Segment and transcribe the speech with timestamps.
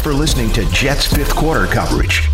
[0.00, 2.30] Thanks for listening to Jets fifth quarter coverage.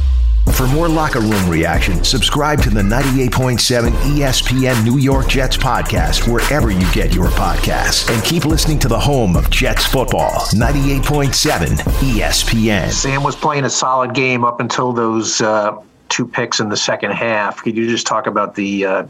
[0.53, 6.71] For more locker room reaction, subscribe to the 98.7 ESPN New York Jets podcast wherever
[6.71, 8.09] you get your podcasts.
[8.09, 11.71] And keep listening to the home of Jets football, 98.7
[12.07, 12.93] ESPN.
[12.93, 15.77] Sam was playing a solid game up until those uh,
[16.09, 17.65] two picks in the second half.
[17.65, 19.07] Could you just talk about the uh,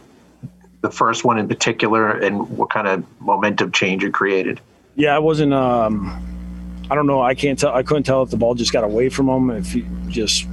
[0.81, 4.63] the first one in particular and what kind of momentum change it created?
[4.95, 5.53] Yeah, I wasn't.
[5.53, 6.36] Um,
[6.91, 7.21] I don't know.
[7.21, 7.75] I can't tell.
[7.75, 9.51] I couldn't tell if the ball just got away from him.
[9.51, 10.47] If he just,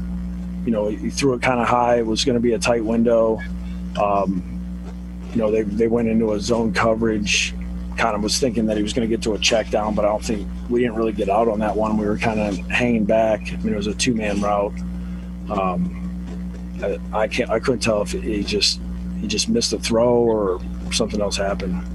[0.65, 1.99] you know, he threw it kind of high.
[1.99, 3.39] It was going to be a tight window.
[4.01, 4.49] Um,
[5.31, 7.53] you know, they they went into a zone coverage.
[7.97, 10.03] Kind of was thinking that he was going to get to a check down, but
[10.03, 11.95] I don't think we didn't really get out on that one.
[11.97, 13.41] We were kind of hanging back.
[13.53, 14.73] I mean, it was a two man route.
[15.51, 15.99] Um,
[16.81, 17.51] I, I can't.
[17.51, 18.81] I couldn't tell if he just
[19.21, 20.59] he just missed a throw or
[20.91, 21.85] something else happened.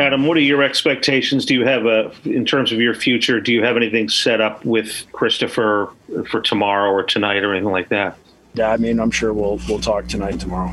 [0.00, 1.44] Adam, what are your expectations?
[1.44, 4.64] Do you have a, in terms of your future, do you have anything set up
[4.64, 5.92] with Christopher
[6.30, 8.16] for tomorrow or tonight or anything like that?
[8.54, 10.70] Yeah, I mean, I'm sure we'll we'll talk tonight, tomorrow.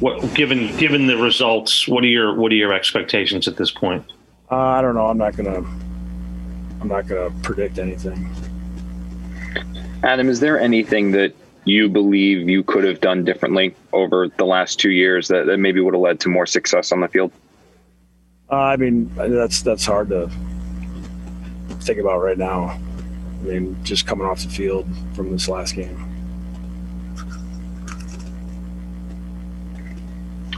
[0.00, 4.04] What, given given the results, what are your what are your expectations at this point?
[4.50, 5.06] Uh, I don't know.
[5.06, 5.62] I'm not gonna
[6.80, 8.28] I'm not gonna predict anything.
[10.02, 14.80] Adam, is there anything that you believe you could have done differently over the last
[14.80, 17.32] two years that, that maybe would have led to more success on the field?
[18.50, 20.30] Uh, I mean, that's that's hard to
[21.80, 22.78] think about right now.
[23.40, 25.96] I mean, just coming off the field from this last game.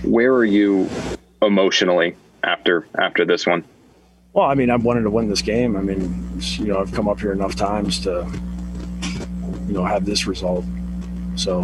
[0.03, 0.89] Where are you
[1.41, 3.65] emotionally after after this one?
[4.33, 5.77] Well, I mean, I wanted to win this game.
[5.77, 8.29] I mean, you know, I've come up here enough times to,
[9.69, 10.65] you know, have this result.
[11.37, 11.63] So,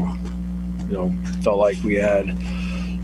[0.88, 2.36] you know, felt like we had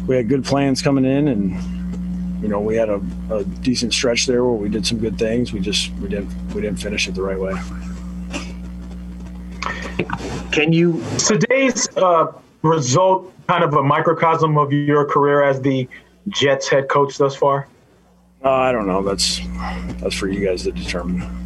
[0.07, 3.01] we had good plans coming in, and you know, we had a,
[3.31, 5.53] a decent stretch there where we did some good things.
[5.53, 7.55] We just we didn't we didn't finish it the right way.
[10.53, 12.33] Can you today's uh,
[12.63, 15.89] result kind of a microcosm of your career as the
[16.29, 17.69] Jets head coach thus far?
[18.45, 19.03] Uh, I don't know.
[19.03, 19.41] That's
[20.01, 21.46] that's for you guys to determine.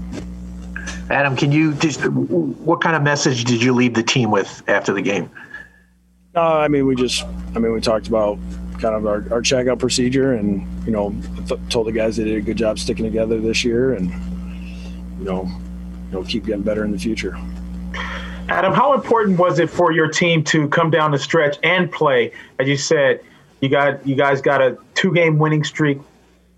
[1.10, 4.92] Adam, can you just what kind of message did you leave the team with after
[4.92, 5.28] the game?
[6.34, 8.38] No, uh, I mean we just I mean we talked about
[8.80, 11.14] kind of our, our checkout procedure and you know
[11.48, 14.10] th- told the guys they did a good job sticking together this year and
[15.18, 17.36] you know you know keep getting better in the future.
[18.48, 22.32] Adam, how important was it for your team to come down the stretch and play?
[22.60, 23.20] As you said,
[23.60, 25.98] you got you guys got a two game winning streak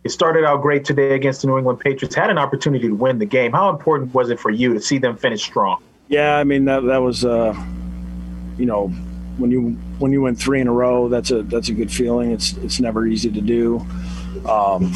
[0.05, 2.15] it started out great today against the New England Patriots.
[2.15, 3.53] Had an opportunity to win the game.
[3.53, 5.83] How important was it for you to see them finish strong?
[6.09, 7.55] Yeah, I mean that that was, uh,
[8.59, 8.89] you know,
[9.39, 12.33] when you when you win three in a row, that's a that's a good feeling.
[12.33, 13.87] It's it's never easy to do.
[14.49, 14.93] Um,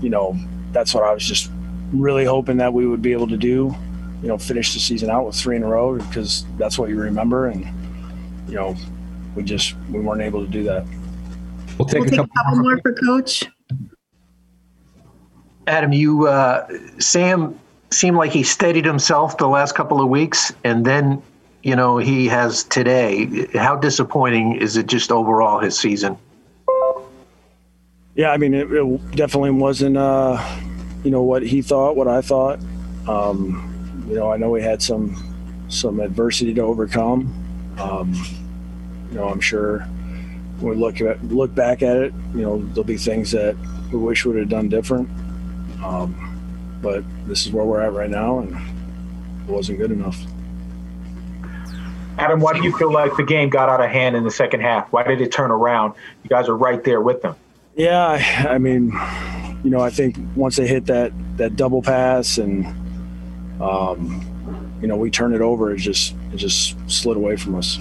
[0.00, 0.36] you know,
[0.72, 1.50] that's what I was just
[1.92, 3.74] really hoping that we would be able to do.
[4.22, 6.96] You know, finish the season out with three in a row because that's what you
[6.96, 7.66] remember, and
[8.46, 8.76] you know,
[9.34, 10.86] we just we weren't able to do that.
[11.78, 13.44] We'll take, we'll a, couple a couple more for Coach.
[15.66, 16.66] Adam, you uh,
[16.98, 17.58] Sam
[17.90, 21.22] seemed like he steadied himself the last couple of weeks, and then
[21.62, 23.46] you know he has today.
[23.54, 26.16] How disappointing is it just overall his season?
[28.14, 30.42] Yeah, I mean it, it definitely wasn't uh,
[31.04, 32.58] you know what he thought, what I thought.
[33.08, 35.16] Um, you know, I know we had some
[35.68, 37.32] some adversity to overcome.
[37.78, 38.12] Um,
[39.10, 39.80] you know, I'm sure
[40.60, 43.56] when we look at look back at it, you know, there'll be things that
[43.92, 45.08] we wish we would have done different.
[45.82, 50.18] Um, but this is where we're at right now, and it wasn't good enough.
[52.18, 54.60] Adam, why do you feel like the game got out of hand in the second
[54.60, 54.92] half?
[54.92, 55.94] Why did it turn around?
[56.22, 57.34] You guys are right there with them.
[57.76, 58.92] Yeah, I mean,
[59.64, 62.66] you know, I think once they hit that that double pass and,
[63.60, 67.78] um, you know, we turned it over, it just it just slid away from us.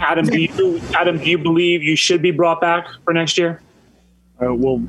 [0.00, 3.60] Adam, do you Adam, do you believe you should be brought back for next year?
[4.42, 4.82] Uh, well,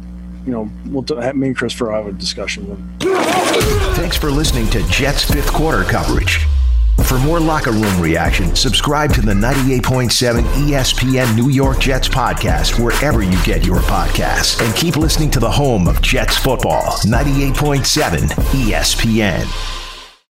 [0.48, 2.80] you know, we'll t- me and Chris Christopher have a discussion with
[3.98, 6.48] Thanks for listening to Jets fifth quarter coverage.
[7.06, 13.22] For more locker room reaction, subscribe to the 98.7 ESPN New York Jets podcast wherever
[13.22, 14.66] you get your podcasts.
[14.66, 19.87] And keep listening to the home of Jets football, 98.7 ESPN.